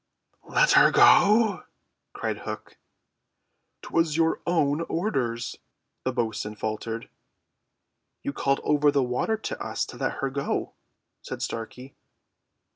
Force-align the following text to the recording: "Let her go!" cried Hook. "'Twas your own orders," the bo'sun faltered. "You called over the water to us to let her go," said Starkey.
"Let 0.49 0.71
her 0.71 0.89
go!" 0.89 1.65
cried 2.13 2.39
Hook. 2.39 2.79
"'Twas 3.83 4.17
your 4.17 4.41
own 4.47 4.81
orders," 4.89 5.57
the 6.05 6.11
bo'sun 6.11 6.55
faltered. 6.55 7.07
"You 8.23 8.33
called 8.33 8.61
over 8.63 8.89
the 8.89 9.03
water 9.03 9.37
to 9.37 9.63
us 9.63 9.85
to 9.85 9.97
let 9.97 10.13
her 10.13 10.31
go," 10.31 10.73
said 11.21 11.43
Starkey. 11.43 11.93